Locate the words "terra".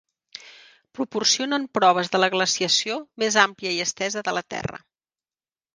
4.57-4.83